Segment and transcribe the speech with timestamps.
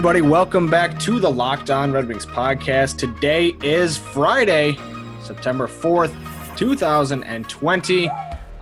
[0.00, 0.22] everybody?
[0.22, 2.96] Welcome back to the Locked On Red Wings podcast.
[2.96, 4.78] Today is Friday,
[5.22, 6.16] September 4th,
[6.56, 8.08] 2020.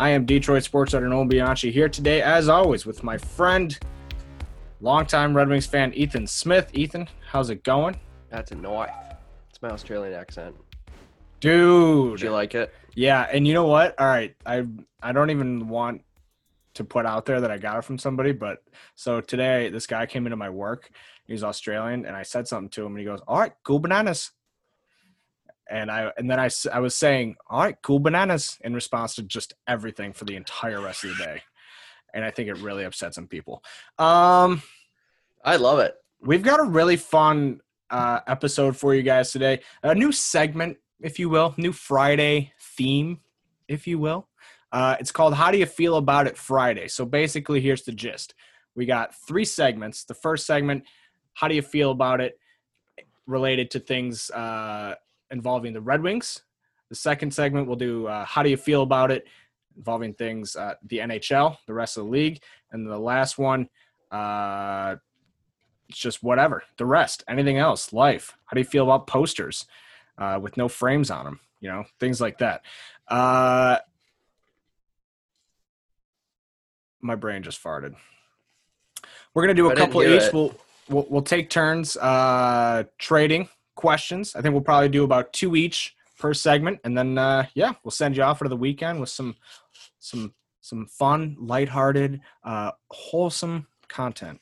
[0.01, 3.79] I am Detroit sports editor Nolan Bianchi here today, as always, with my friend,
[4.81, 6.73] longtime Red Wings fan Ethan Smith.
[6.75, 7.95] Ethan, how's it going?
[8.31, 8.91] That's a north.
[9.49, 10.57] It's my Australian accent.
[11.39, 12.17] Dude.
[12.17, 12.75] Did you like it?
[12.97, 13.95] Yeah, and you know what?
[14.01, 14.67] All right, I
[15.01, 16.03] I don't even want
[16.75, 18.59] to put out there that I got it from somebody, but
[18.97, 20.91] so today this guy came into my work.
[21.29, 24.33] He's Australian, and I said something to him, and he goes, "All right, cool bananas."
[25.71, 29.23] And I and then I, I was saying, "All right, cool bananas," in response to
[29.23, 31.43] just everything for the entire rest of the day,
[32.15, 33.63] and I think it really upset some people.
[33.99, 34.63] Um,
[35.45, 35.95] I love it.
[36.23, 39.61] we've got a really fun uh, episode for you guys today.
[39.83, 43.21] A new segment, if you will, new Friday theme,
[43.69, 44.29] if you will.
[44.73, 48.35] Uh, it's called "How Do You Feel About It Friday." So basically, here's the gist:
[48.75, 50.05] we got three segments.
[50.05, 50.85] The first segment,
[51.39, 52.39] "How do you feel about it?"
[53.27, 54.95] related to things uh,
[55.31, 56.43] involving the Red Wings.
[56.89, 59.27] The second segment, we'll do uh, "How do you feel about it?"
[59.77, 62.41] involving things uh, the NHL, the rest of the league,
[62.73, 63.69] and the last one.
[64.11, 64.97] Uh,
[65.89, 69.67] it's just whatever the rest anything else life how do you feel about posters
[70.19, 72.63] uh, with no frames on them you know things like that
[73.09, 73.79] uh,
[77.01, 77.95] my brain just farted
[79.33, 80.35] we're gonna do a couple each it.
[80.35, 80.55] we'll,
[80.89, 85.95] we'll we'll take turns uh trading questions i think we'll probably do about two each
[86.19, 89.37] per segment and then uh yeah we'll send you off for the weekend with some
[89.99, 94.41] some some fun lighthearted uh wholesome content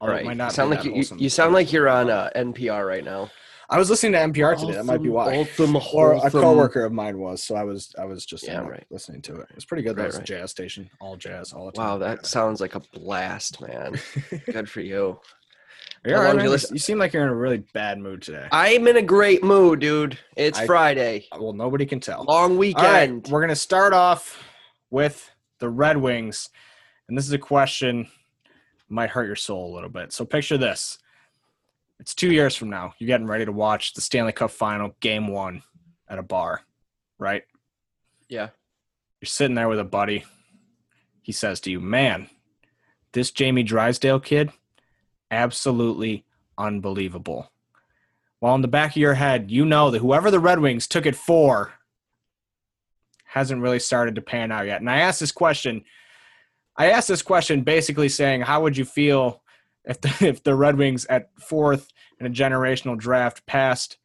[0.00, 3.04] All right, might not sound like you, you sound like you're on uh, NPR right
[3.04, 3.30] now.
[3.70, 4.72] I was listening to NPR today.
[4.74, 5.34] That might be why.
[5.38, 8.60] Awesome, Or a wholesome- coworker of mine was, so I was I was just Yeah,
[8.66, 8.84] right.
[8.90, 9.46] listening to it.
[9.48, 9.94] It was pretty good.
[9.96, 11.86] That Right, a jazz station, all jazz, all the time.
[11.86, 13.94] Wow, that sounds like a blast, man.
[14.52, 15.00] Good for you.
[15.00, 15.20] Are you How all
[16.04, 16.36] right, long man?
[16.38, 18.48] you You listen- you seem like you're in a really bad mood today.
[18.50, 20.18] I'm in a great mood, dude.
[20.36, 21.26] It's I- Friday.
[21.38, 22.24] well, nobody can tell.
[22.24, 23.28] Long All right, weekend.
[23.28, 24.42] we're gonna start off
[24.90, 26.48] with the Red Wings,
[27.08, 28.08] and this is a question
[28.88, 30.12] might hurt your soul a little bit.
[30.12, 30.98] So picture this:
[32.00, 32.94] it's two years from now.
[32.98, 35.62] You're getting ready to watch the Stanley Cup Final, Game One,
[36.08, 36.62] at a bar,
[37.18, 37.44] right?
[38.28, 38.48] yeah.
[39.20, 40.24] You're sitting there with a buddy.
[41.22, 42.28] He says to you, "Man,
[43.12, 44.50] this Jamie Drysdale kid,
[45.32, 46.24] absolutely
[46.56, 47.50] unbelievable."
[48.38, 51.06] While in the back of your head, you know that whoever the Red Wings took
[51.06, 51.74] it for
[53.24, 54.80] hasn't really started to pan out yet.
[54.80, 55.84] And I asked this question.
[56.76, 59.42] I asked this question basically saying, "How would you feel
[59.84, 61.88] if the, if the Red Wings at fourth
[62.20, 63.98] in a generational draft passed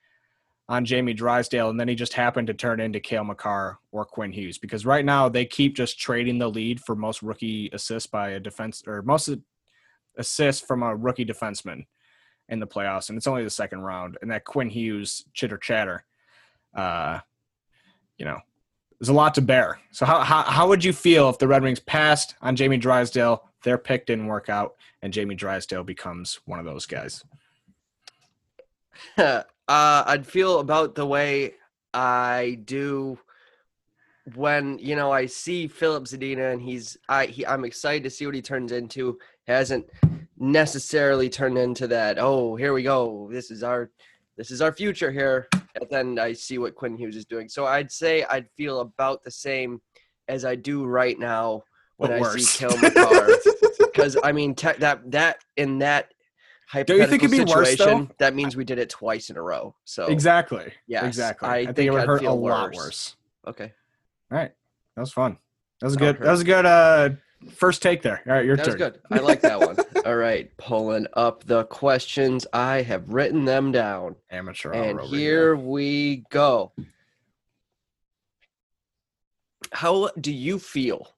[0.69, 4.33] on Jamie Drysdale, and then he just happened to turn into Cale Makar or Quinn
[4.33, 8.31] Hughes because right now they keep just trading the lead for most rookie assists by
[8.31, 9.29] a defense or most
[10.17, 11.85] assists from a rookie defenseman
[12.49, 14.17] in the playoffs, and it's only the second round.
[14.21, 16.05] And that Quinn Hughes chitter chatter,
[16.75, 17.19] uh,
[18.17, 18.39] you know,
[18.99, 19.79] there's a lot to bear.
[19.91, 23.43] So how, how how would you feel if the Red Wings passed on Jamie Drysdale,
[23.63, 27.23] their pick didn't work out, and Jamie Drysdale becomes one of those guys?
[29.17, 31.55] uh, I'd feel about the way
[31.93, 33.19] I do
[34.35, 38.25] when you know I see Filip Zadina and he's I he, I'm excited to see
[38.25, 39.17] what he turns into.
[39.47, 39.85] Hasn't
[40.37, 42.17] necessarily turned into that.
[42.19, 43.29] Oh, here we go.
[43.31, 43.89] This is our
[44.37, 45.47] this is our future here.
[45.75, 47.49] And then I see what Quinn Hughes is doing.
[47.49, 49.81] So I'd say I'd feel about the same
[50.27, 51.63] as I do right now
[51.97, 53.31] when I see Kel McCarr.
[53.79, 56.11] Because I mean te- that that in that
[56.73, 58.15] Don't you think hypothetical worse, situation, though?
[58.19, 59.75] that means we did it twice in a row.
[59.85, 60.71] So Exactly.
[60.87, 61.47] yeah, exactly.
[61.49, 62.75] I I, think, think it would I'd hurt a feel lot worse.
[62.77, 63.15] worse.
[63.47, 63.73] okay,
[64.31, 64.51] All right,
[64.95, 65.37] that was fun.
[65.81, 66.25] That was a That would good.
[66.25, 67.09] That was a good uh,
[67.51, 68.21] first take there.
[68.27, 68.73] All right, your that turn.
[68.73, 68.99] was good.
[69.11, 69.77] I like that one.
[70.05, 72.45] All right, pulling up the questions.
[72.53, 74.71] I have written them down, Amateur.
[74.73, 76.73] and here we go.
[79.73, 81.15] How do you feel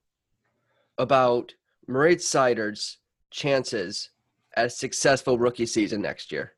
[0.98, 1.54] about
[1.86, 2.98] Moritz Seider's
[3.30, 4.10] chances
[4.56, 6.52] at a successful rookie season next year?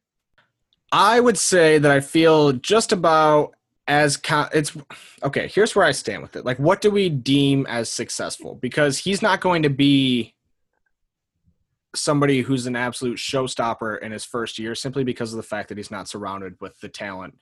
[0.91, 3.55] I would say that I feel just about
[3.89, 4.21] as
[4.55, 4.77] it's
[5.23, 5.49] okay.
[5.49, 6.45] Here's where I stand with it.
[6.45, 8.55] Like, what do we deem as successful?
[8.57, 10.35] Because he's not going to be
[11.95, 15.77] somebody who's an absolute showstopper in his first year simply because of the fact that
[15.77, 17.37] he's not surrounded with the talent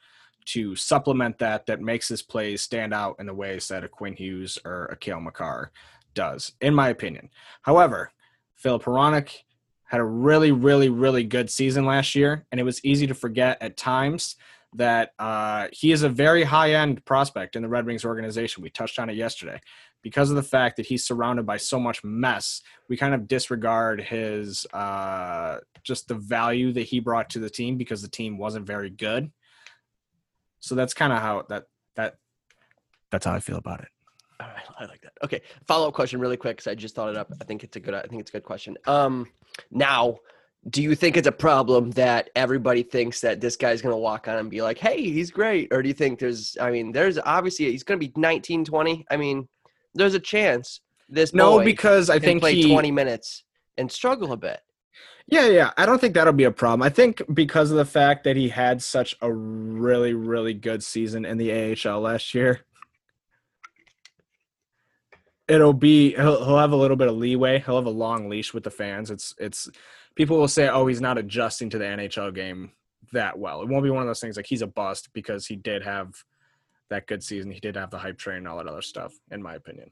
[0.47, 4.15] to supplement that that makes his plays stand out in the ways that a Quinn
[4.15, 5.71] Hughes or a Cale Makar
[6.15, 7.29] does, in my opinion.
[7.63, 8.11] However,
[8.57, 9.31] Filip Hronek
[9.85, 13.59] had a really, really, really good season last year, and it was easy to forget
[13.61, 14.37] at times
[14.75, 18.63] that uh, he is a very high end prospect in the Red Wings organization.
[18.63, 19.61] We touched on it yesterday.
[20.03, 24.01] Because of the fact that he's surrounded by so much mess, we kind of disregard
[24.01, 28.67] his uh, just the value that he brought to the team because the team wasn't
[28.67, 29.31] very good.
[30.61, 31.65] So that's kind of how that
[31.97, 32.15] that
[33.11, 33.89] that's how I feel about it.
[34.41, 35.13] All right, I like that.
[35.23, 37.31] Okay, follow up question, really quick, because I just thought it up.
[37.39, 37.93] I think it's a good.
[37.93, 38.79] I think it's a good question.
[38.87, 39.27] Um,
[39.71, 40.17] now,
[40.69, 44.29] do you think it's a problem that everybody thinks that this guy's going to walk
[44.29, 46.57] on and be like, "Hey, he's great," or do you think there's?
[46.61, 49.07] I mean, there's obviously he's going to be 19, 20.
[49.11, 49.49] I mean,
[49.95, 53.45] there's a chance this No, boy because I can think play he 20 minutes
[53.79, 54.61] and struggle a bit.
[55.27, 55.71] Yeah, yeah.
[55.79, 56.83] I don't think that'll be a problem.
[56.83, 61.25] I think because of the fact that he had such a really, really good season
[61.25, 62.63] in the AHL last year,
[65.49, 67.61] it'll be he'll, he'll have a little bit of leeway.
[67.61, 69.11] He'll have a long leash with the fans.
[69.11, 69.69] It's it's
[70.15, 72.73] people will say, "Oh, he's not adjusting to the NHL game
[73.13, 75.57] that well." It won't be one of those things like he's a bust because he
[75.57, 76.25] did have
[76.91, 77.51] that good season.
[77.51, 79.91] He did have the hype train and all that other stuff, in my opinion.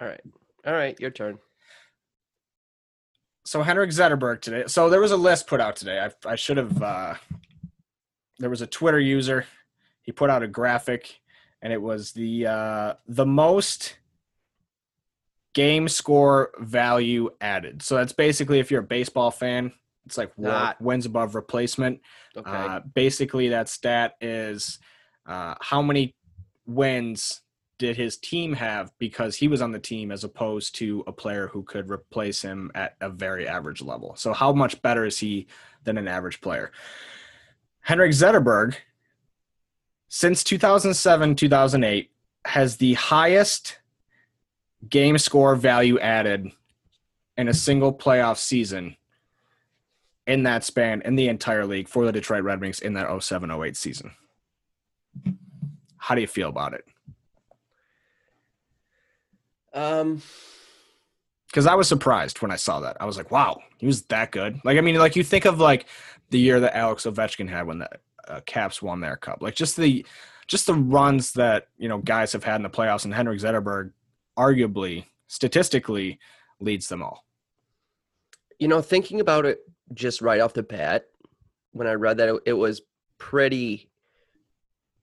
[0.00, 0.20] All right,
[0.66, 1.38] all right, your turn.
[3.44, 4.64] so Henrik Zetterberg today.
[4.66, 6.00] So there was a list put out today.
[6.00, 6.82] I, I should have.
[6.82, 7.14] Uh,
[8.38, 9.46] there was a Twitter user.
[10.02, 11.20] He put out a graphic,
[11.62, 13.96] and it was the uh, the most
[15.56, 17.80] game score value added.
[17.80, 19.72] So that's basically if you're a baseball fan,
[20.04, 22.02] it's like Not- wins above replacement.
[22.36, 24.78] Okay, Uh, basically, that stat is
[25.24, 26.14] uh, how many
[26.66, 27.40] wins
[27.78, 31.48] did his team have because he was on the team as opposed to a player
[31.48, 34.14] who could replace him at a very average level.
[34.14, 35.46] So, how much better is he
[35.84, 36.70] than an average player?
[37.80, 38.76] Henrik Zetterberg,
[40.08, 42.10] since 2007 2008,
[42.44, 43.78] has the highest
[44.88, 46.50] game score value added
[47.36, 48.96] in a single playoff season
[50.26, 53.50] in that span in the entire league for the Detroit Red Wings in that 07
[53.50, 54.10] 08 season.
[55.98, 56.84] How do you feel about it?
[59.72, 60.22] um,
[61.48, 62.96] Because I was surprised when I saw that.
[63.00, 64.60] I was like, wow, he was that good.
[64.64, 65.86] Like, I mean, like you think of like
[66.30, 67.88] the year that Alex Ovechkin had when the
[68.26, 70.04] uh, Caps won their cup, like just the
[70.48, 73.92] just the runs that you know guys have had in the playoffs, and Henrik Zetterberg,
[74.38, 76.18] arguably statistically,
[76.60, 77.24] leads them all.
[78.58, 79.58] you know, thinking about it
[79.92, 81.06] just right off the bat,
[81.72, 82.80] when I read that, it, was
[83.18, 83.90] pretty.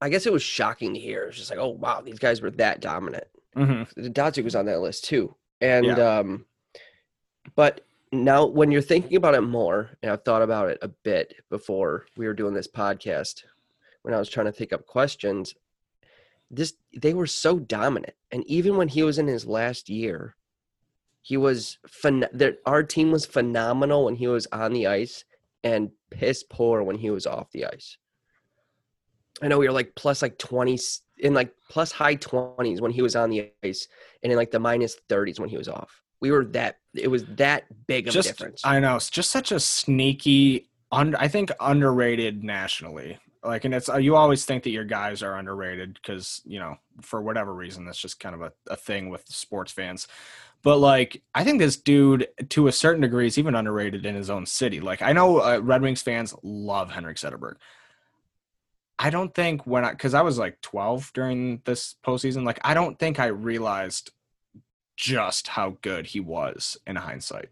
[0.01, 1.23] I guess it was shocking to hear.
[1.23, 3.25] It was just like, oh wow, these guys were that dominant.
[3.55, 4.07] Mm-hmm.
[4.11, 6.17] Datsyuk was on that list too, and Yeah.
[6.19, 6.45] um,
[7.55, 7.81] but
[8.11, 12.05] now when you're thinking about it more, and I've thought about it a bit before
[12.17, 13.43] we were doing this podcast,
[14.01, 15.53] when I was trying to think up questions,
[16.55, 20.35] this they were so dominant, and even when he was in his last year,
[21.21, 25.25] he was phen- Our team was phenomenal when he was on the ice,
[25.63, 27.97] and piss poor when he was off the ice.
[29.41, 30.77] I know we were like plus like 20
[31.19, 33.87] in like plus high 20s when he was on the ice
[34.21, 36.01] and in like the minus 30s when he was off.
[36.21, 38.61] We were that it was that big of just a difference.
[38.63, 43.17] I know it's just such a sneaky, un, I think underrated nationally.
[43.43, 46.77] Like, and it's uh, you always think that your guys are underrated because you know
[47.01, 50.07] for whatever reason that's just kind of a, a thing with sports fans.
[50.63, 54.29] But like, I think this dude to a certain degree is even underrated in his
[54.29, 54.79] own city.
[54.79, 57.55] Like, I know uh, Red Wings fans love Henrik Zetterberg.
[58.97, 62.73] I don't think when I because I was like 12 during this postseason, like I
[62.73, 64.11] don't think I realized
[64.95, 67.49] just how good he was in hindsight.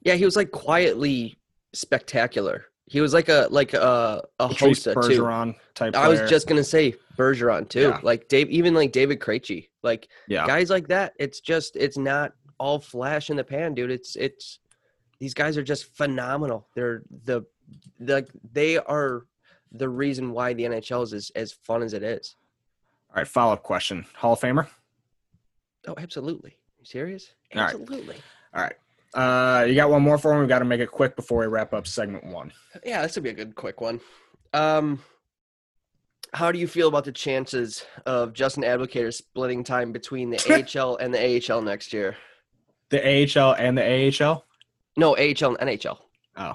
[0.00, 1.36] yeah, he was like quietly
[1.74, 2.66] spectacular.
[2.86, 5.20] He was like a like a a Patrice Hossa too.
[5.22, 5.96] Bergeron type.
[5.96, 7.80] I was just gonna say Bergeron too.
[7.80, 8.00] Yeah.
[8.02, 11.14] Like Dave, even like David Krejci, like yeah, guys like that.
[11.18, 13.90] It's just it's not all flash in the pan, dude.
[13.90, 14.60] It's it's
[15.18, 16.68] these guys are just phenomenal.
[16.74, 17.42] They're the
[17.98, 19.26] the they are
[19.72, 22.36] the reason why the NHL is as, as fun as it is.
[23.10, 24.06] All right, follow up question.
[24.14, 24.68] Hall of Famer.
[25.88, 26.56] Oh, absolutely.
[26.78, 27.32] You serious?
[27.54, 27.70] All right.
[27.70, 28.16] Absolutely.
[28.54, 28.74] All right.
[29.16, 30.42] Uh, you got one more for me.
[30.42, 32.52] We got to make it quick before we wrap up segment one.
[32.84, 34.00] Yeah, this would be a good quick one.
[34.52, 35.02] Um,
[36.34, 40.38] how do you feel about the chances of Justin Abdelkader splitting time between the
[40.78, 42.14] AHL and the AHL next year?
[42.90, 44.44] The AHL and the AHL.
[44.98, 45.98] No, AHL and NHL.
[46.36, 46.52] Oh,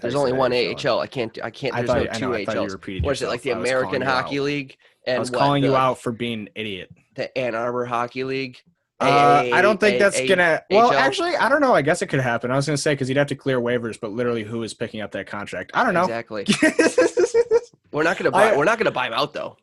[0.00, 1.00] There's only one AHL.
[1.00, 1.38] I can't.
[1.42, 1.74] I can't.
[1.74, 3.04] I There's thought, no two know, I thought you AHLs.
[3.04, 4.40] What is it like the American Hockey.
[4.40, 4.76] League
[5.06, 6.90] and I was what, calling you out for being an idiot.
[7.14, 8.62] the Ann Arbor Hockey League?
[9.02, 10.62] Uh, I don't think that's gonna.
[10.70, 11.74] Well, actually, I don't know.
[11.74, 12.50] I guess it could happen.
[12.50, 15.00] I was gonna say because you'd have to clear waivers, but literally, who is picking
[15.00, 15.70] up that contract?
[15.74, 16.04] I don't know.
[16.04, 16.46] Exactly.
[17.92, 18.56] We're not gonna buy.
[18.56, 19.56] We're not gonna buy him out though.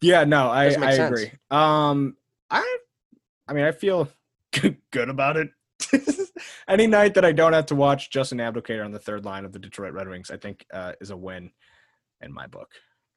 [0.00, 1.30] yeah, no, I, I agree.
[1.50, 2.16] Um,
[2.50, 2.78] I,
[3.46, 4.08] I mean, I feel
[4.90, 5.50] good about it.
[6.68, 9.52] Any night that I don't have to watch Justin Abdelkader on the third line of
[9.52, 11.50] the Detroit Red Wings, I think uh, is a win
[12.20, 12.70] in my book.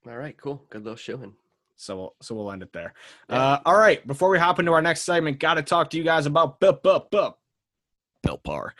[0.07, 0.63] All right, cool.
[0.69, 1.33] Good little showing.
[1.81, 2.93] So we'll so we'll end it there.
[3.29, 3.35] Yeah.
[3.35, 4.05] Uh, all right.
[4.05, 6.83] Before we hop into our next segment, got to talk to you guys about Built
[6.83, 8.75] Built Built Bar.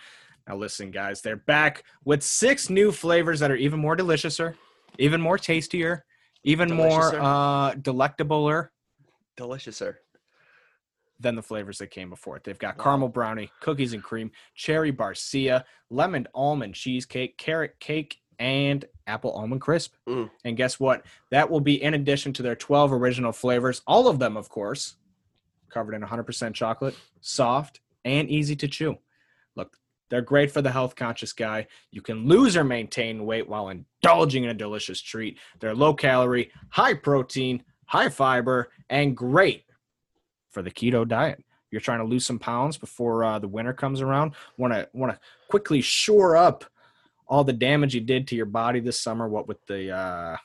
[0.48, 4.56] Now listen, guys, they're back with six new flavors that are even more deliciouser,
[5.00, 6.06] even more tastier,
[6.44, 8.70] even more uh, delectabler,
[9.38, 9.96] deliciouser
[11.20, 12.44] than the flavors that came before it.
[12.44, 12.84] They've got wow.
[12.84, 19.62] caramel brownie, cookies and cream, cherry barcia, lemon almond cheesecake, carrot cake, and apple almond
[19.62, 19.94] crisp.
[20.10, 20.30] Mm.
[20.44, 21.06] And guess what?
[21.30, 24.96] That will be in addition to their 12 original flavors, all of them, of course,
[25.70, 28.98] covered in 100% chocolate, soft, and easy to chew.
[29.56, 29.78] Look,
[30.10, 31.68] they're great for the health conscious guy.
[31.92, 35.38] You can lose or maintain weight while indulging in a delicious treat.
[35.60, 39.66] They're low calorie, high protein, high fiber, and great
[40.50, 41.44] for the keto diet.
[41.70, 44.34] You're trying to lose some pounds before uh, the winter comes around.
[44.58, 46.66] Want to want to quickly shore up
[47.32, 50.36] all the damage you did to your body this summer, what with the uh,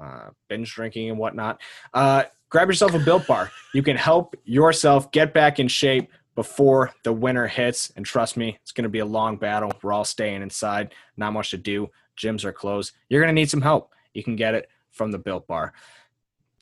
[0.00, 1.60] uh, binge drinking and whatnot.
[1.92, 3.50] Uh, grab yourself a built bar.
[3.74, 7.92] You can help yourself get back in shape before the winter hits.
[7.94, 9.72] And trust me, it's going to be a long battle.
[9.82, 11.90] We're all staying inside, not much to do.
[12.16, 12.92] Gyms are closed.
[13.10, 13.92] You're going to need some help.
[14.14, 15.74] You can get it from the built bar.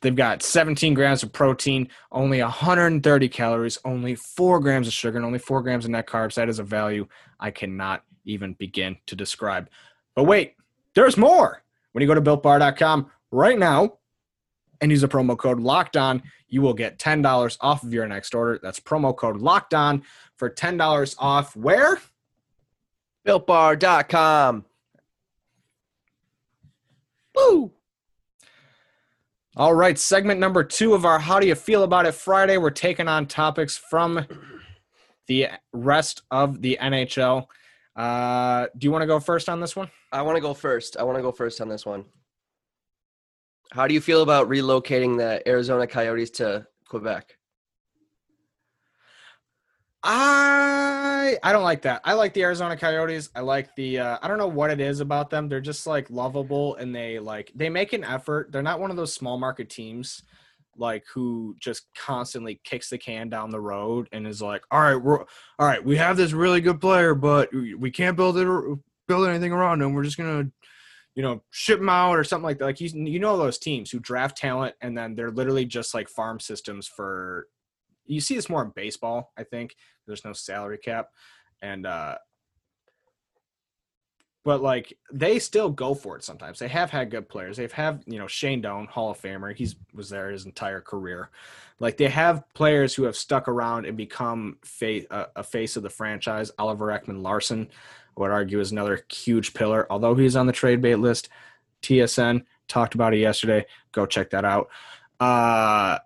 [0.00, 5.24] They've got 17 grams of protein, only 130 calories, only 4 grams of sugar, and
[5.24, 6.34] only 4 grams of net carbs.
[6.34, 7.06] That is a value
[7.38, 9.68] I cannot even begin to describe.
[10.14, 10.54] But wait,
[10.94, 11.62] there's more.
[11.92, 13.98] When you go to builtbar.com right now
[14.80, 18.34] and use the promo code locked on, you will get $10 off of your next
[18.34, 18.58] order.
[18.62, 20.02] That's promo code locked on
[20.36, 21.56] for $10 off.
[21.56, 22.00] Where?
[23.26, 24.64] Builtbar.com.
[27.34, 27.72] Woo!
[29.54, 32.56] All right, segment number two of our How Do You Feel About It Friday.
[32.56, 34.26] We're taking on topics from
[35.26, 37.46] the rest of the NHL.
[37.94, 39.90] Uh, do you want to go first on this one?
[40.12, 40.96] I want to go first.
[40.96, 42.04] I want to go first on this one.
[43.70, 47.36] How do you feel about relocating the Arizona Coyotes to Quebec?
[50.02, 52.00] I I don't like that.
[52.04, 53.30] I like the Arizona Coyotes.
[53.34, 55.48] I like the uh, I don't know what it is about them.
[55.48, 58.50] They're just like lovable and they like they make an effort.
[58.50, 60.22] They're not one of those small market teams
[60.76, 64.96] like who just constantly kicks the can down the road and is like, "All right,
[64.96, 65.84] we're all right.
[65.84, 69.92] We have this really good player, but we can't build it build anything around him.
[69.92, 70.50] We're just gonna,
[71.14, 73.90] you know, ship him out or something like that." Like you, you know those teams
[73.90, 77.48] who draft talent and then they're literally just like farm systems for.
[78.04, 79.76] You see this more in baseball, I think.
[80.06, 81.08] There's no salary cap,
[81.62, 82.16] and uh,
[84.44, 86.58] but like they still go for it sometimes.
[86.58, 87.56] They have had good players.
[87.56, 89.54] They've have you know Shane Doan, Hall of Famer.
[89.54, 91.30] He's was there his entire career.
[91.78, 94.58] Like they have players who have stuck around and become
[95.10, 96.50] uh, a face of the franchise.
[96.58, 97.68] Oliver Ekman Larsson,
[98.16, 99.86] I would argue, is another huge pillar.
[99.90, 101.28] Although he's on the trade bait list,
[101.82, 103.66] TSN talked about it yesterday.
[103.92, 104.68] Go check that out.
[105.20, 105.98] Uh,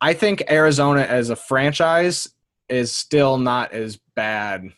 [0.00, 2.28] I think Arizona as a franchise
[2.68, 4.72] is still not as bad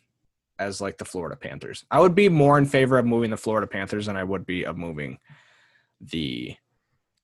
[0.58, 1.84] as like the Florida Panthers.
[1.90, 4.64] I would be more in favor of moving the Florida Panthers than I would be
[4.64, 5.18] of moving
[6.00, 6.56] the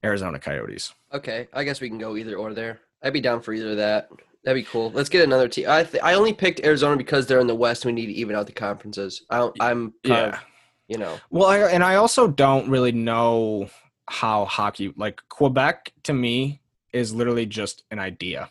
[0.05, 0.95] Arizona Coyotes.
[1.13, 2.81] Okay, I guess we can go either or there.
[3.03, 4.11] I'd be down for either of that.
[4.45, 4.91] That'd be cool.
[4.91, 5.67] Let's get another team.
[5.69, 7.85] I th- I only picked Arizona because they're in the West.
[7.85, 9.23] We need to even out the conferences.
[9.29, 10.29] I am yeah.
[10.29, 10.41] Of,
[10.89, 11.19] you know.
[11.31, 13.69] Well, I, and I also don't really know
[14.09, 16.61] how hockey like Quebec to me
[16.93, 18.51] is literally just an idea.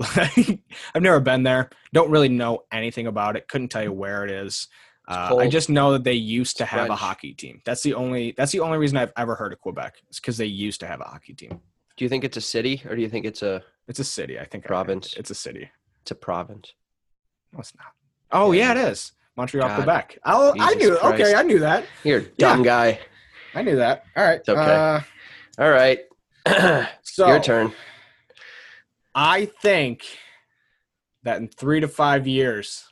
[0.94, 1.70] I've never been there.
[1.92, 3.48] Don't really know anything about it.
[3.48, 4.68] Couldn't tell you where it is.
[5.08, 6.90] Uh, I just know that they used to have French.
[6.90, 7.62] a hockey team.
[7.64, 8.34] That's the only.
[8.36, 9.94] That's the only reason I've ever heard of Quebec.
[10.08, 11.60] It's because they used to have a hockey team.
[11.96, 13.62] Do you think it's a city or do you think it's a?
[13.88, 14.38] It's a city.
[14.38, 15.14] I think province.
[15.16, 15.70] I it's a city.
[16.02, 16.74] It's a province.
[17.52, 17.86] No, it's not.
[18.32, 19.12] Oh yeah, yeah it is.
[19.36, 19.76] Montreal, God.
[19.76, 20.18] Quebec.
[20.26, 20.96] Oh, I knew.
[20.96, 21.22] Christ.
[21.22, 21.84] Okay, I knew that.
[22.02, 22.64] Here, dumb yeah.
[22.64, 23.00] guy.
[23.54, 24.04] I knew that.
[24.16, 24.40] All right.
[24.40, 24.60] It's okay.
[24.60, 25.00] Uh,
[25.58, 26.00] All right.
[27.02, 27.72] so your turn.
[29.20, 30.04] I think
[31.24, 32.84] that in three to five years,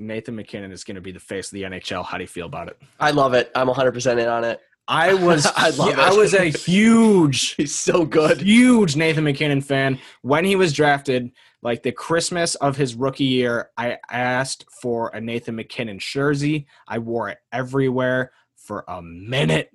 [0.00, 2.04] Nathan MacKinnon is going to be the face of the NHL.
[2.04, 2.78] How do you feel about it?
[2.98, 3.52] I love it.
[3.54, 4.60] I'm 100% in on it.
[4.88, 8.40] I was I, love I was a huge he's so good.
[8.40, 11.30] Huge Nathan MacKinnon fan when he was drafted
[11.62, 16.66] like the Christmas of his rookie year I asked for a Nathan MacKinnon jersey.
[16.88, 19.70] I wore it everywhere for a minute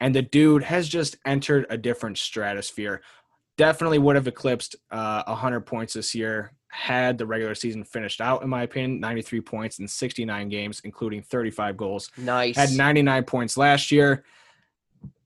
[0.00, 3.02] and the dude has just entered a different stratosphere
[3.58, 8.42] definitely would have eclipsed uh, 100 points this year had the regular season finished out,
[8.42, 9.00] in my opinion.
[9.00, 12.10] 93 points in 69 games, including 35 goals.
[12.16, 12.56] Nice.
[12.56, 14.24] Had 99 points last year,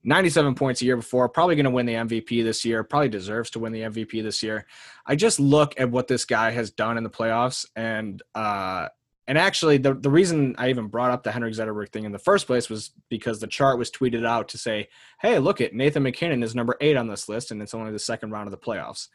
[0.05, 1.29] 97 points a year before.
[1.29, 2.83] Probably going to win the MVP this year.
[2.83, 4.67] Probably deserves to win the MVP this year.
[5.05, 8.89] I just look at what this guy has done in the playoffs, and uh,
[9.27, 12.19] and actually, the, the reason I even brought up the Henrik Zetterberg thing in the
[12.19, 14.89] first place was because the chart was tweeted out to say,
[15.21, 17.99] hey, look at Nathan MacKinnon is number eight on this list, and it's only the
[17.99, 19.09] second round of the playoffs.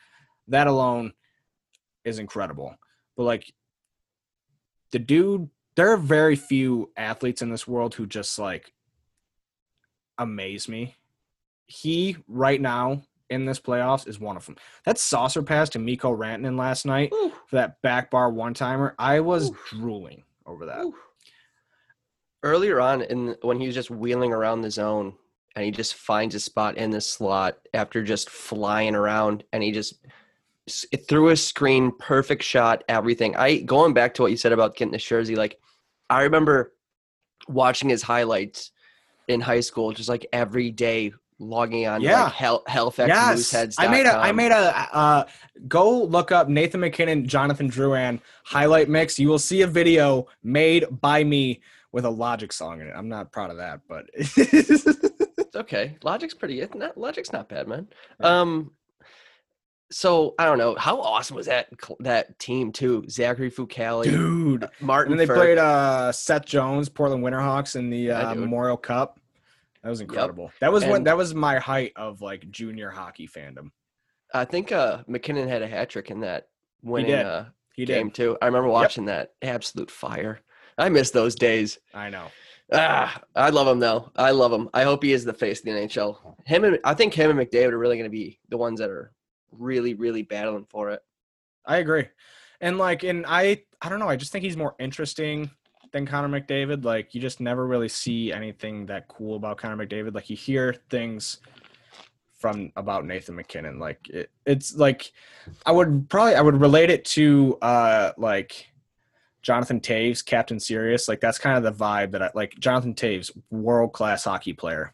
[0.47, 1.13] That alone
[2.05, 2.75] is incredible.
[3.17, 3.53] But like
[4.91, 8.73] the dude, there are very few athletes in this world who just like
[10.17, 10.95] amaze me.
[11.65, 14.57] He right now in this playoffs is one of them.
[14.85, 18.95] That saucer pass to Mikko Rantanen last night Ooh, for that back bar one timer,
[18.97, 20.85] I was drooling over that.
[20.85, 20.95] ooh.
[22.43, 25.13] Earlier on, in when he was just wheeling around the zone,
[25.55, 29.71] and he just finds a spot in the slot after just flying around, and he
[29.71, 29.95] just
[30.91, 33.35] it threw a screen, perfect shot, everything.
[33.35, 35.59] I going back to what you said about getting the jersey, like
[36.09, 36.73] I remember
[37.47, 38.71] watching his highlights
[39.27, 42.23] in high school, just like every day, logging on Yeah.
[42.25, 43.07] like Hal- Halifax
[43.53, 43.75] Yes.
[43.77, 45.25] I made a I made a uh,
[45.67, 49.19] go look up Nathan MacKinnon, Jonathan Drouin highlight mix.
[49.19, 52.93] You will see a video made by me with a Logic song in it.
[52.95, 55.97] I'm not proud of that, but It's okay.
[56.03, 56.59] Logic's pretty.
[56.61, 57.87] It's not, Logic's not bad, man.
[58.19, 58.71] Um,
[59.89, 61.67] so I don't know how awesome was that
[62.01, 63.05] that team too.
[63.09, 64.67] Zachary Fucale, dude.
[64.81, 65.13] Martin.
[65.13, 68.41] And they played uh, Seth Jones, Portland Winterhawks in the uh, dude.
[68.41, 69.19] Memorial Cup.
[69.83, 70.51] That was incredible.
[70.59, 73.71] That was when that was my height of like junior hockey fandom.
[74.33, 76.47] I think uh, MacKinnon had a hat trick in that
[76.83, 77.25] winning did.
[77.25, 78.15] uh, He game did.
[78.15, 78.37] too.
[78.41, 79.33] I remember watching that.
[79.41, 80.41] Absolute fire.
[80.77, 81.79] I miss those days.
[81.93, 82.25] I know.
[82.73, 84.11] Ah, I love him though.
[84.17, 84.69] I love him.
[84.73, 86.17] I hope he is the face of the NHL.
[86.45, 88.89] Him and I think him and McDavid are really going to be the ones that
[88.89, 89.13] are
[89.51, 91.01] really, really battling for it.
[91.65, 92.07] I agree.
[92.59, 94.09] And like, and I, I don't know.
[94.09, 95.49] I just think he's more interesting
[95.97, 96.83] than Connor McDavid.
[96.85, 100.13] Like, you just never really see anything that cool about Connor McDavid.
[100.15, 101.39] Like, you hear things
[102.39, 103.79] from about Nathan MacKinnon.
[103.79, 105.11] Like, it, it's like,
[105.65, 108.67] I would probably, I would relate it to uh like
[109.41, 111.07] Jonathan Toews, Captain Serious.
[111.07, 112.55] Like, that's kind of the vibe that I like.
[112.59, 114.93] Jonathan Toews, world class hockey player.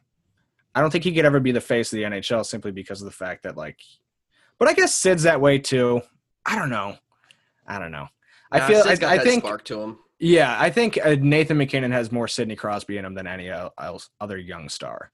[0.76, 3.06] I don't think he could ever be the face of the NHL simply because of
[3.06, 3.80] the fact that like,
[4.58, 6.02] but I guess Sid's that way too.
[6.46, 6.98] I don't know.
[7.68, 8.08] I don't know.
[8.52, 8.84] I Nah, feel.
[8.86, 9.44] I, got I that think.
[9.44, 10.00] spark to him.
[10.24, 14.10] Yeah, I think uh, Nathan MacKinnon has more Sidney Crosby in him than any else
[14.22, 15.12] other young star.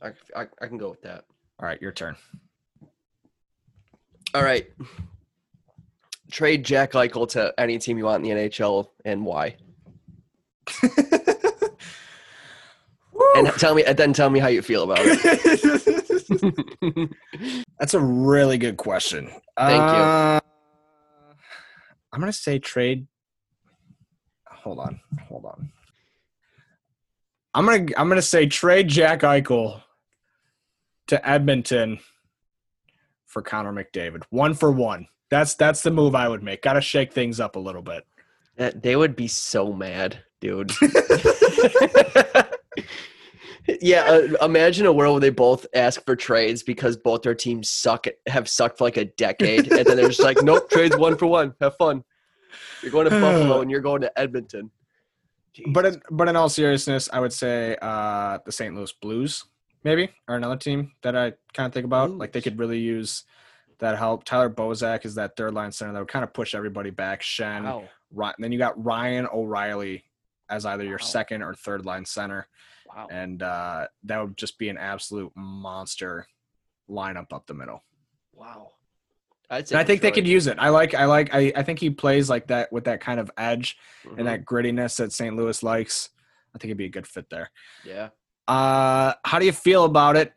[0.00, 1.24] I, I, I can go with that.
[1.60, 2.16] All right, your turn.
[4.32, 4.72] All right.
[6.30, 9.56] Trade Jack Eichel to any team you want in the NHL and why.
[13.34, 15.16] And tell me, and then tell me how you feel about it.
[17.78, 19.30] That's a really good question.
[19.58, 19.78] Thank you.
[19.78, 20.40] Uh,
[22.12, 23.06] I'm gonna say trade.
[24.66, 24.98] Hold on,
[25.28, 25.70] hold on.
[27.54, 29.80] I'm gonna I'm gonna say trade Jack Eichel
[31.06, 32.00] to Edmonton
[33.26, 34.24] for Connor McDavid.
[34.30, 35.06] One for one.
[35.30, 36.62] That's that's the move I would make.
[36.62, 38.08] Got to shake things up a little bit.
[38.56, 40.72] That- they would be so mad, dude.
[43.80, 47.68] yeah, uh, imagine a world where they both ask for trades because both their teams
[47.68, 51.16] suck, have sucked for like a decade, and then they're just like, "Nope, trades one
[51.16, 51.54] for one.
[51.60, 52.02] Have fun."
[52.82, 54.70] You're going to Buffalo and you're going to Edmonton.
[55.68, 58.74] But in, but in all seriousness, I would say uh, the St.
[58.74, 59.44] Louis Blues
[59.84, 62.10] maybe are another team that I kind of think about.
[62.10, 63.24] Like they could really use
[63.78, 64.24] that help.
[64.24, 67.22] Tyler Bozak is that third line center that would kind of push everybody back.
[67.22, 67.88] Schenn, Wow.
[68.12, 70.04] Ry- then you got Ryan O'Reilly
[70.50, 71.06] as either your Wow.
[71.06, 72.46] second or third line center,
[72.86, 73.08] Wow.
[73.10, 76.26] and uh, that would just be an absolute monster
[76.88, 77.82] lineup up the middle.
[78.32, 78.72] Wow.
[79.48, 80.56] I'd say And I think they could use it.
[80.58, 83.30] I like I like I, I think he plays like that with that kind of
[83.38, 84.18] edge Mhm.
[84.18, 85.36] and that grittiness that St.
[85.36, 86.10] Louis likes.
[86.54, 87.50] I think it'd be a good fit there.
[87.84, 88.08] Yeah.
[88.48, 90.32] Uh, how do you feel about it?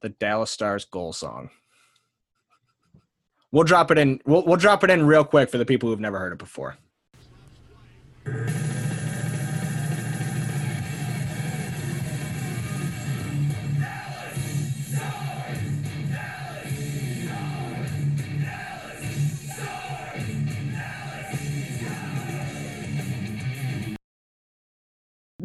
[0.00, 1.50] The Dallas Stars goal song.
[3.52, 4.20] We'll drop it in.
[4.26, 6.76] We'll we'll drop it in real quick for the people who've never heard it before.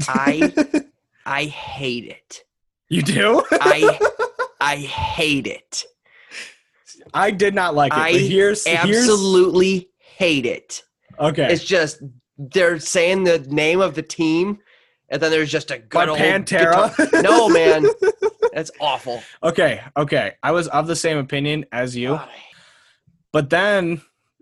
[0.08, 0.54] I
[1.26, 2.44] I hate it.
[2.90, 3.44] you do?
[3.52, 4.00] I
[4.62, 5.84] I hate it.
[7.14, 7.98] I did not like it.
[8.00, 10.84] I here's here's Absolutely hate it.
[11.20, 11.52] okay.
[11.52, 12.02] It's just
[12.38, 14.60] they're saying the name of the team,
[15.10, 16.96] and then there's just a By good old Pantera.
[16.96, 17.86] guitar- No, man,
[18.54, 19.22] that's awful.
[19.44, 20.34] okay, okay.
[20.44, 22.10] I was of the same opinion as you.
[22.10, 22.30] God,
[23.32, 24.02] But then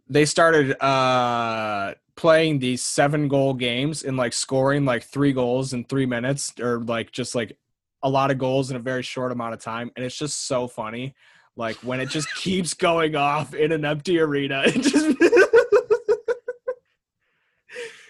[0.09, 5.85] they started uh playing these seven goal games and like scoring like three goals in
[5.85, 7.57] three minutes or like just like
[8.03, 9.91] a lot of goals in a very short amount of time.
[9.95, 11.15] And it's just so funny.
[11.55, 14.63] Like when it just keeps going off in an empty arena.
[14.75, 15.17] It just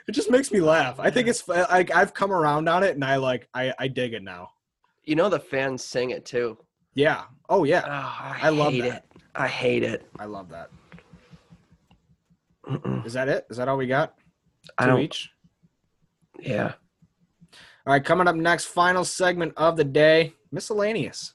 [0.07, 1.01] It just makes me laugh.
[1.01, 4.13] I think it's like I've come around on it, and I like I I dig
[4.13, 4.51] it now.
[5.03, 6.57] You know the fans sing it too.
[6.93, 7.23] Yeah.
[7.49, 7.83] Oh Oh, yeah.
[7.85, 9.05] Ah, I, I love hate that.
[9.15, 9.21] it.
[9.35, 10.07] I hate it.
[10.17, 10.69] I love that.
[13.05, 13.45] Is that it?
[13.49, 14.15] Is that all we got?
[14.77, 15.01] I Two don't.
[15.01, 15.29] each.
[16.39, 16.73] Yeah.
[17.85, 21.33] All right, coming up next, final segment of the day, miscellaneous.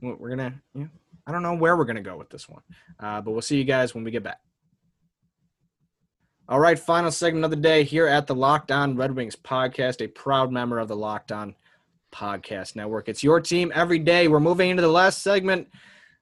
[0.00, 0.86] We're gonna, yeah,
[1.26, 2.62] I don't know where we're gonna go with this one,
[3.00, 4.38] uh, but we'll see you guys when we get back.
[6.48, 10.00] All right, final segment of the day here at the Locked On Red Wings podcast,
[10.00, 11.54] a proud member of the Locked On
[12.12, 13.08] Podcast Network.
[13.08, 14.28] It's your team every day.
[14.28, 15.68] We're moving into the last segment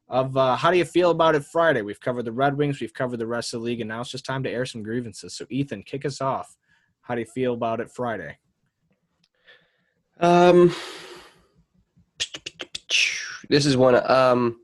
[0.09, 1.83] of uh, how do you feel about it Friday?
[1.83, 4.11] We've covered the Red Wings, we've covered the rest of the league, and now it's
[4.11, 5.35] just time to air some grievances.
[5.35, 6.57] So, Ethan, kick us off.
[7.03, 8.39] How do you feel about it Friday?
[10.21, 10.75] Um.
[13.49, 13.95] This is one.
[14.11, 14.61] Um,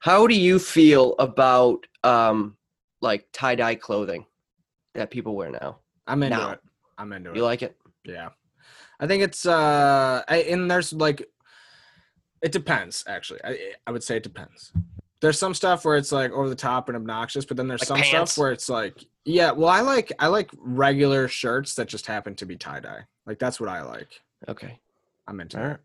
[0.00, 2.56] how do you feel about um
[3.00, 4.24] like tie dye clothing
[4.94, 5.78] that people wear now?
[6.06, 6.50] I'm into Now.
[6.52, 6.60] it.
[6.98, 7.36] I'm into it.
[7.36, 7.76] You like it?
[8.04, 8.28] Yeah.
[9.00, 11.26] I think it's uh I, and there's like
[12.42, 13.40] it depends actually.
[13.44, 14.72] I I would say it depends.
[15.20, 17.88] There's some stuff where it's like over the top and obnoxious, but then there's Like
[17.88, 18.32] some pants?
[18.32, 22.34] stuff where it's like yeah, well I like I like regular shirts that just happen
[22.36, 23.02] to be tie-dye.
[23.26, 24.20] Like that's what I like.
[24.48, 24.78] Okay.
[25.28, 25.80] I'm into All it.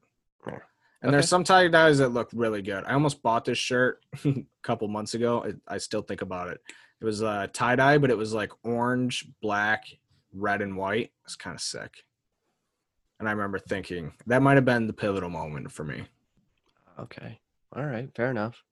[0.46, 0.62] right.
[1.02, 1.30] And there's Okay.
[1.30, 2.84] some tie-dyes that look really good.
[2.86, 5.46] I almost bought this shirt a couple months ago.
[5.70, 6.62] I, I still think about it.
[7.02, 9.84] It was uh tie-dye, but it was like orange, black,
[10.34, 11.12] red, and white.
[11.26, 12.06] It's kind of sick.
[13.20, 16.06] And I remember thinking that might have been the pivotal moment for me.
[17.00, 17.40] Okay.
[17.76, 18.10] All right.
[18.16, 18.64] Fair enough.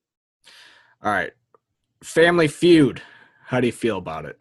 [1.04, 1.32] All right.
[2.04, 3.02] Family Feud.
[3.46, 4.40] How do you feel about it?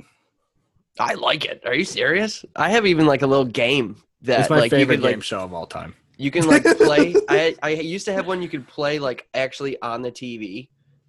[0.98, 1.62] I like it.
[1.66, 2.44] Are you serious?
[2.56, 5.18] I have even like a little game that it's my like you favorite could game
[5.18, 5.94] like show of all time.
[6.18, 7.14] you can like play.
[7.28, 10.68] I I used to have one you could play like actually on the TV.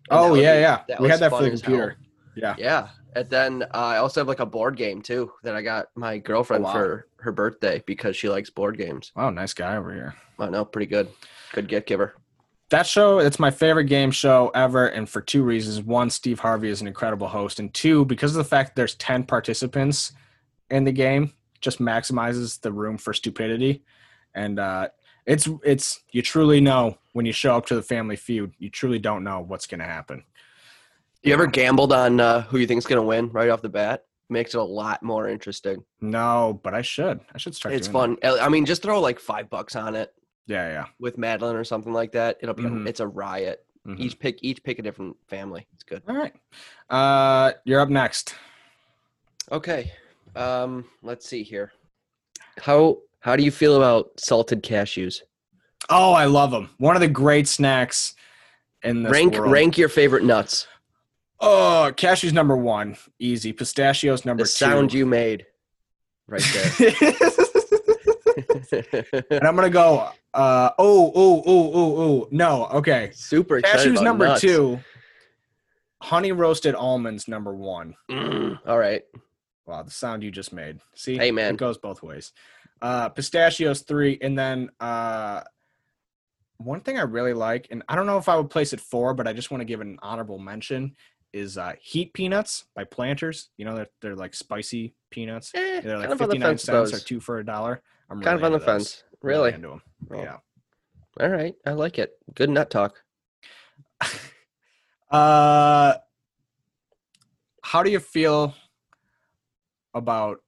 [0.09, 0.97] Oh yeah, be- yeah.
[0.99, 1.71] We had that for the as hell.
[1.71, 1.97] computer.
[2.36, 2.55] Yeah.
[2.57, 5.88] Yeah, and then uh, I also have like a board game too that I got
[5.95, 6.73] my girlfriend Oh, wow.
[6.73, 9.12] for her birthday because she likes board games.
[9.15, 10.15] Wow, nice guy over here.
[10.39, 11.09] I know, pretty good.
[11.53, 12.15] Good gift giver.
[12.73, 16.69] That show it's my favorite game show ever and for two reasons one steve harvey
[16.69, 20.12] is an incredible host and two because of the fact there's 10 participants
[20.71, 21.31] in the game
[21.62, 23.83] just maximizes the room for stupidity
[24.33, 24.88] and uh
[25.27, 28.97] it's it's you truly know when you show up to the family feud you truly
[28.97, 30.23] don't know what's going to happen
[31.21, 34.05] You ever gambled on uh, who you think's gonna win right off the bat?
[34.29, 35.86] Makes it a lot more interesting.
[36.01, 38.17] no but i should i should start It's fun.
[38.23, 40.13] I mean, just throw like five bucks on it that.
[40.47, 42.38] Yeah yeah with Madeline or something like that.
[42.41, 42.63] It'll be.
[42.63, 42.86] Mhm.
[42.86, 43.65] A, it's a riot.
[43.88, 43.99] Mhm.
[43.99, 44.39] Each pick.
[44.43, 45.67] Each pick a different family.
[45.73, 46.01] It's good.
[46.08, 46.34] all right
[46.89, 48.36] uh you're up next
[49.51, 49.91] Okay.
[50.36, 50.86] Um.
[51.01, 51.73] Let's see here.
[52.60, 55.21] How How do you feel about salted cashews?
[55.89, 58.15] oh i love them one of the great snacks
[58.84, 59.51] in this rank world.
[59.51, 60.65] Rank your favorite nuts.
[61.41, 63.51] Oh, cashews number one, easy.
[63.51, 65.45] Pistachios number The sound you made.
[66.25, 67.13] Right there.
[69.31, 70.09] and I'm gonna go.
[70.33, 72.27] Uh, oh, oh, oh, oh, oh.
[72.31, 73.11] No, okay.
[73.13, 74.41] Super excited Cashews number nuts.
[74.41, 74.79] two.
[76.01, 77.95] Honey roasted almonds number one.
[78.11, 79.03] Mm, all right.
[79.65, 80.79] Wow, the sound you just made.
[80.95, 81.53] See, Hey, man.
[81.53, 82.33] it goes both ways.
[82.81, 85.41] Uh, pistachios three, and then uh,
[86.57, 89.13] one thing I really like, and I don't know if I would place it four,
[89.13, 90.95] but I just want to give it an honorable mention.
[91.31, 93.49] Is uh, heat peanuts by Planters?
[93.57, 95.51] You know they're they're like spicy peanuts.
[95.55, 97.45] Eh, They're like kind of on the 59 fence with cents or two for a
[97.45, 97.81] dollar.
[98.13, 98.65] I'm Kind of on the those.
[98.65, 99.04] fence.
[99.21, 99.54] Really?
[99.54, 99.82] into them.
[100.12, 100.21] Oh.
[100.21, 100.38] Yeah.
[101.19, 101.56] All right.
[101.65, 102.13] I like it.
[102.36, 103.02] Good nut talk.
[105.12, 105.93] Uh,
[107.62, 108.56] how do you feel
[109.93, 110.39] about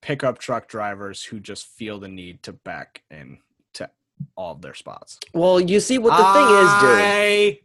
[0.00, 3.36] pickup truck drivers who just feel the need to back in
[3.74, 3.90] to
[4.34, 5.18] all of their spots?
[5.34, 7.04] Well, you see what the thing is, dude.
[7.04, 7.60] I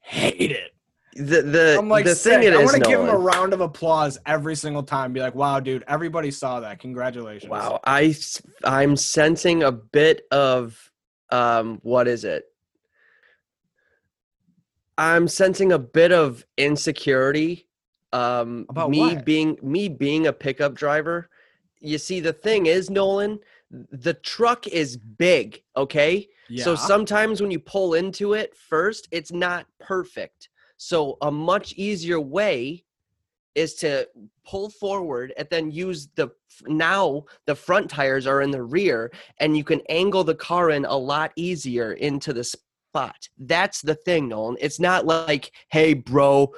[0.00, 0.73] hate it.
[1.16, 2.40] The the I'm like, the sick.
[2.40, 5.12] thing it I want to give him a round of applause every single time.
[5.12, 6.80] Be like, wow, dude, everybody saw that.
[6.80, 7.50] Congratulations.
[7.50, 8.16] Wow, I
[8.64, 10.90] I'm sensing a bit of
[11.30, 12.44] um what is it?
[14.98, 17.68] I'm sensing a bit of insecurity
[18.12, 19.24] um About me what?
[19.24, 21.28] being me being a pickup driver.
[21.80, 23.38] You see the thing is Nolan,
[23.70, 26.28] the truck is big, okay?
[26.56, 30.48] So sometimes when you pull into it first, it's not perfect.
[30.76, 32.84] So a much easier way
[33.54, 34.08] is to
[34.44, 36.28] pull forward and then use the
[36.66, 40.84] now the front tires are in the rear and you can angle the car in
[40.84, 43.28] a lot easier into the spot.
[43.38, 44.56] That's the thing, Nolan.
[44.60, 46.52] It's not like, hey, bro,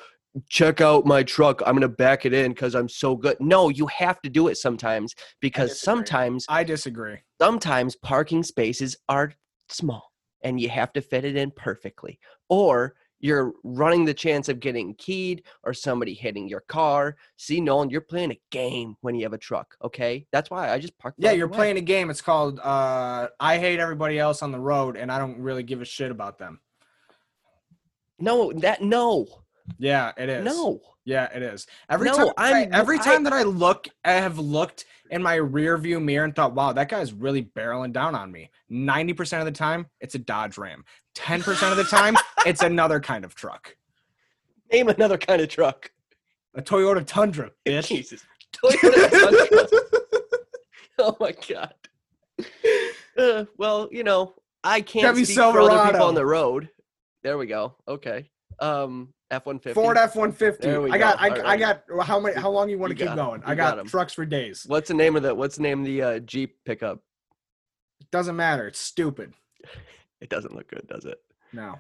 [0.49, 1.63] check out my truck.
[1.67, 3.37] I'm gonna back it in because I'm so good.
[3.41, 5.85] No, you have to do it sometimes because disagree.
[5.85, 7.19] sometimes I disagree.
[7.41, 9.33] sometimes parking spaces are
[9.69, 12.95] small and you have to fit it in perfectly or
[13.27, 17.17] you're running the chance of getting keyed or somebody hitting your car.
[17.37, 19.77] See, Nolan, you're playing a game when you have a truck.
[19.83, 21.19] Okay, that's why I just parked.
[21.19, 21.57] Yeah, you're away.
[21.57, 22.09] playing a game.
[22.09, 25.83] It's called uh, I hate everybody else on the road, and I don't really give
[25.83, 26.61] a shit about them.
[28.19, 29.27] No, that no,
[29.79, 30.45] Yeah, it is.
[30.45, 30.81] no.
[31.05, 31.69] Yeah, it is.
[31.89, 35.37] Every No, time, I, every I- time that I look, I have looked in my
[35.37, 39.41] rear view mirror and thought, "Wow, that guy's really barreling down on me." Ninety percent
[39.41, 40.85] of the time, it's a Dodge Ram.
[41.15, 43.77] Ten percent of the time, it's another kind of truck,
[44.73, 45.93] Name another kind of truck.
[46.57, 47.87] a Toyota Tundra, bitch.
[47.87, 48.25] Jesus.
[48.53, 49.69] Toyota Tundra.
[50.99, 51.75] oh my god.
[53.17, 56.69] Uh, well, you know, I can't Chevy speak for other people on the road.
[57.23, 57.77] There we go.
[57.87, 58.29] Okay.
[58.59, 59.75] Um, F one fifty.
[59.75, 60.69] Ford F one fifty.
[60.69, 61.19] I got.
[61.19, 61.25] go.
[61.25, 61.83] I, All I got.
[62.03, 62.37] How many?
[62.37, 63.43] How long you want to keep going?
[63.45, 64.65] I got got trucks for days.
[64.67, 67.01] What's the name of the What's the name of the uh, Jeep pickup?
[68.01, 68.67] It doesn't matter.
[68.67, 69.33] It's stupid.
[70.19, 71.19] It doesn't look good, does it?
[71.53, 71.79] No.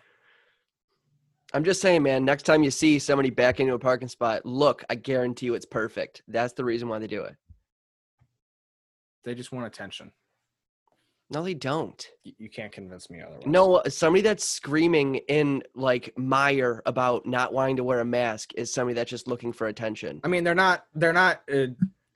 [1.54, 2.22] I'm just saying, man.
[2.22, 4.84] Next time you see somebody back into a parking spot, look.
[4.90, 6.20] I guarantee you, it's perfect.
[6.28, 7.34] That's the reason why they do it.
[9.24, 10.12] They just want attention.
[11.28, 12.06] No, they don't.
[12.22, 13.46] You, can't convince me otherwise.
[13.46, 18.72] No, somebody that's screaming in like mire about not wanting to wear a mask is
[18.72, 20.20] somebody that's just looking for attention.
[20.22, 20.86] I mean, they're not.
[20.94, 21.66] They're not uh,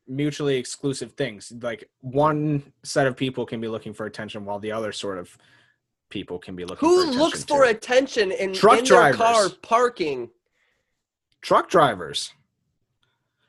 [0.06, 1.52] mutually exclusive things.
[1.60, 5.36] Like one set of people can be looking for attention, while the other sort of
[6.08, 6.88] people can be looking.
[6.88, 7.12] for attention.
[7.18, 7.70] Who attention looks for too.
[7.70, 9.54] attention in, Truck in their car drivers.
[9.54, 10.30] parking?
[11.42, 12.32] Truck drivers.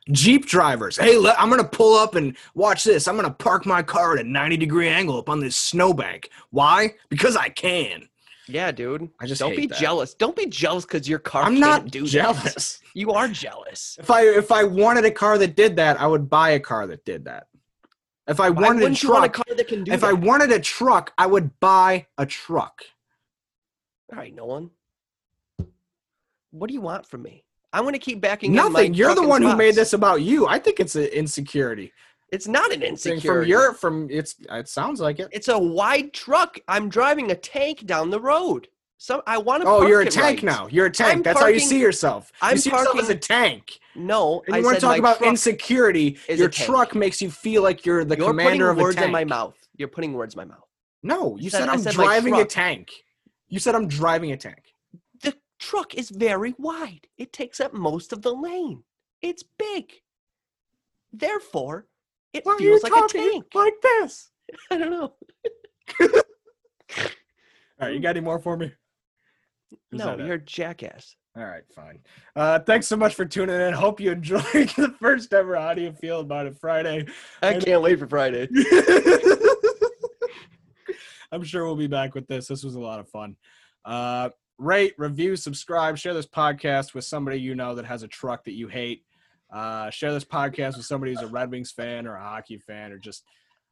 [0.10, 0.98] Jeep drivers.
[0.98, 3.08] Hey, le- I'm gonna pull up and watch this.
[3.08, 6.30] I'm gonna park my car at a 90 degree angle up on this snowbank.
[6.50, 6.96] Why?
[7.10, 8.10] Because I can.
[8.48, 9.10] Yeah, dude.
[9.20, 9.78] I just don't be that.
[9.78, 10.14] jealous.
[10.16, 11.44] Don't be jealous because your car.
[11.44, 12.10] I'm can't not do that.
[12.10, 12.80] jealous.
[12.94, 13.98] You are jealous.
[14.02, 16.88] If I if I wanted a car that did that, I would buy a car
[16.88, 17.48] that did that.
[18.28, 20.08] If I wanted a wouldn't want a truck, car that can do if that?
[20.10, 22.82] I wanted a truck, I would buy a truck.
[24.12, 24.72] All right, Nolan.
[26.50, 27.46] What do you want from me?
[27.74, 28.54] I'm going to keep backing.
[28.54, 28.94] Nothing.
[28.94, 30.48] You're the one who made this about you.
[30.48, 31.92] I think it's an insecurity.
[32.32, 33.28] It's not an insecurity.
[33.28, 35.28] From your from it's it sounds like it.
[35.32, 36.60] It's a wide truck.
[36.68, 38.68] I'm driving a tank down the road.
[38.98, 39.68] So I want to.
[39.68, 40.44] Oh, you're a tank right.
[40.44, 40.68] now.
[40.70, 41.12] You're a tank.
[41.18, 42.32] I'm That's how you see yourself.
[42.42, 43.80] I'm you see yourself as a tank.
[43.96, 46.18] No, And I you want said to talk about insecurity?
[46.30, 49.06] Your truck makes you feel like you're the You're commander of putting a words tank.
[49.08, 49.56] in my mouth.
[49.76, 50.64] You're putting words in my mouth.
[51.04, 52.92] No, you said- said, I I'm said driving a tank.
[53.50, 54.71] You said I'm driving a tank.
[55.62, 57.06] The truck is very wide.
[57.20, 58.84] It takes up most of the lane.
[59.22, 59.92] It's big.
[61.14, 61.86] Therefore,
[62.34, 63.46] it Why are feels you like a tank.
[63.54, 64.32] like this?
[64.72, 65.14] I don't know.
[66.02, 66.10] All
[67.80, 68.72] right, you got any more for me?
[69.92, 71.16] Is No, you're a jackass.
[71.38, 72.00] All right, fine.
[72.36, 73.74] Uh, thanks so much for tuning in.
[73.74, 77.06] Hope you enjoyed the first ever audio feel about it Friday.
[77.44, 78.48] I And- can't wait for Friday.
[81.32, 82.48] I'm sure we'll be back with this.
[82.48, 83.36] This was a lot of fun.
[83.86, 84.30] Uh,
[84.62, 88.54] rate, review, subscribe, share this podcast with somebody you know that has a truck that
[88.54, 89.04] you hate.
[89.52, 92.92] Uh, share this podcast with somebody who's a Red Wings fan or a hockey fan
[92.92, 93.24] or just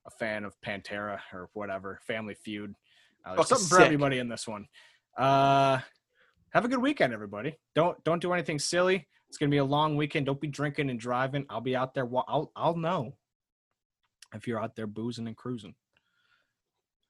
[0.06, 2.74] a fan of Pantera or whatever, Family Feud.
[3.24, 3.86] Uh, Fucking something for sick.
[3.86, 4.68] everybody in this one.
[5.18, 5.80] Uh,
[6.50, 7.56] have a good weekend, everybody.
[7.76, 9.08] Don't don't do anything silly.
[9.28, 10.26] It's gonna be a long weekend.
[10.26, 11.46] Don't be drinking and driving.
[11.50, 12.10] I'll be out there.
[12.28, 13.14] I'll I'll know
[14.34, 15.76] if you're out there boozing and cruising.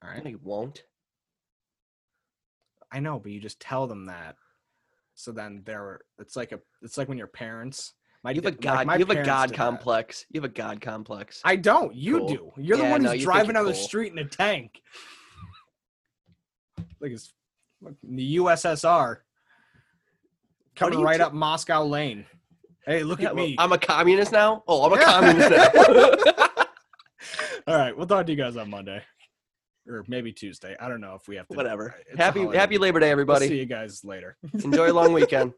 [0.03, 0.25] All right.
[0.25, 0.83] You won't.
[2.91, 4.36] I know, but you just tell them that.
[5.15, 8.58] So then they're it's like a it's like when your parents my You have a
[8.58, 8.99] da- like god.
[8.99, 9.58] you have a god did that.
[9.58, 10.25] complex.
[10.32, 11.41] You have a god complex.
[11.45, 11.93] I don't.
[11.95, 12.28] You Cool.
[12.28, 12.52] do.
[12.58, 14.82] You're the one no, who's driving down the street in a tank.
[16.99, 17.32] Like it's
[17.82, 19.17] like the USSR
[20.75, 22.25] coming right ta- up Moscow Lane.
[22.86, 23.56] Hey, look Yeah, at well, me.
[23.58, 24.63] I'm a communist now.
[24.67, 25.06] Oh, I'm a Yeah.
[25.06, 26.65] communist now.
[27.67, 29.02] All right, we'll talk to you guys on Monday.
[29.89, 30.75] Or maybe Tuesday.
[30.80, 31.95] I don't know if we have to Whatever.
[32.13, 32.45] Uh, happy.
[32.56, 33.47] Happy Labor Day, We'll everybody.
[33.47, 34.38] see you guys later.
[34.63, 35.54] Enjoy a long weekend.